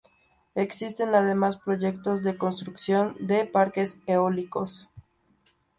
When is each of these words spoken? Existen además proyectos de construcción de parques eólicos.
Existen 0.55 1.13
además 1.13 1.59
proyectos 1.59 2.23
de 2.23 2.35
construcción 2.35 3.15
de 3.19 3.45
parques 3.45 3.99
eólicos. 4.07 4.89